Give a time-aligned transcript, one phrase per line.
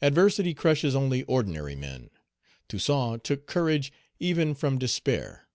[0.00, 2.10] Adversity crushes only ordinary men.
[2.66, 5.46] Toussaint took courage even from despair.